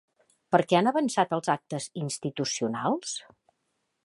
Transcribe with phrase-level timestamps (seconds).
[0.55, 3.17] Per què han avançat els actes institucionals?